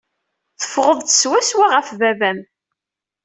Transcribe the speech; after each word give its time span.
Teffɣeḍ-d 0.59 1.07
swaswa 1.11 1.65
ɣef 1.67 1.89
baba-m. 1.99 2.39